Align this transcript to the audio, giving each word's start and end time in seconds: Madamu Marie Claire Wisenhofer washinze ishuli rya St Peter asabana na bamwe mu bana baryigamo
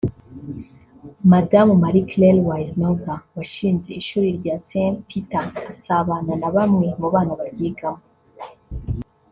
Madamu 1.31 1.73
Marie 1.83 2.07
Claire 2.11 2.39
Wisenhofer 2.47 3.17
washinze 3.35 3.89
ishuli 4.01 4.29
rya 4.37 4.55
St 4.69 4.97
Peter 5.09 5.45
asabana 5.71 6.33
na 6.41 6.49
bamwe 6.55 6.87
mu 6.99 7.07
bana 7.13 7.31
baryigamo 7.39 8.01